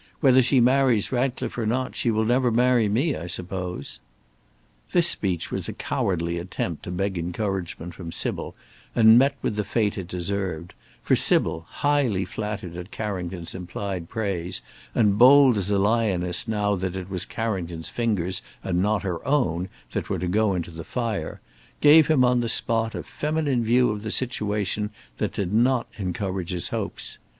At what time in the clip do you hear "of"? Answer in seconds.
23.91-24.01